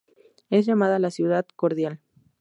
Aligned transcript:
Es 0.49 0.65
llamada 0.65 0.97
la 0.97 1.11
Ciudad 1.11 1.45
Cordial. 1.55 1.99